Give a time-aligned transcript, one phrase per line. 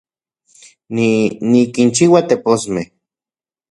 [0.95, 1.09] Ni,
[1.49, 2.87] nikinchiua teposmej